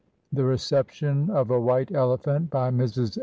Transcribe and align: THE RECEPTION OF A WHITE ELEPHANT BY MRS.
THE 0.33 0.43
RECEPTION 0.43 1.29
OF 1.29 1.51
A 1.51 1.59
WHITE 1.59 1.91
ELEPHANT 1.91 2.49
BY 2.49 2.71
MRS. 2.71 3.19